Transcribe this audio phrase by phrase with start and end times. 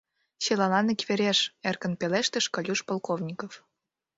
[0.43, 1.39] —Чылалан иквереш...—
[1.69, 3.53] эркын пелештыш Колюш Полковников.